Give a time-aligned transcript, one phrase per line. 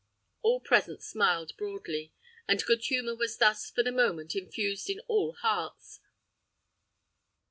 [0.41, 2.11] All present smiled broadly,
[2.47, 5.99] and good humor was thus, for the moment, infused in all hearts.